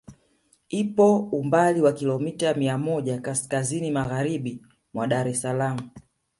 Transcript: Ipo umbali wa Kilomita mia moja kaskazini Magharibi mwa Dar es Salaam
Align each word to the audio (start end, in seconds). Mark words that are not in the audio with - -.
Ipo 0.69 1.17
umbali 1.19 1.81
wa 1.81 1.93
Kilomita 1.93 2.53
mia 2.53 2.77
moja 2.77 3.21
kaskazini 3.21 3.91
Magharibi 3.91 4.61
mwa 4.93 5.07
Dar 5.07 5.27
es 5.27 5.41
Salaam 5.41 5.89